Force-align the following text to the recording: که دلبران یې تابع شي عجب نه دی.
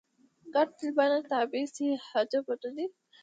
که 0.53 0.61
دلبران 0.77 1.19
یې 1.21 1.27
تابع 1.31 1.63
شي 1.73 1.87
عجب 2.17 2.43
نه 2.51 2.71
دی. 2.75 2.85